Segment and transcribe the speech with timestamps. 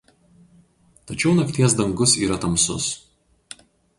[1.11, 2.87] Tačiau nakties dangus yra tamsus.